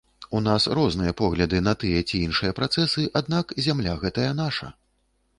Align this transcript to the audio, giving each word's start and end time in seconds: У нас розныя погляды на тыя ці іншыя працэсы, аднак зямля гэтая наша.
У 0.37 0.39
нас 0.45 0.63
розныя 0.77 1.11
погляды 1.19 1.59
на 1.67 1.73
тыя 1.83 1.99
ці 2.09 2.21
іншыя 2.27 2.55
працэсы, 2.59 3.03
аднак 3.21 3.53
зямля 3.67 3.93
гэтая 4.05 4.27
наша. 4.41 4.71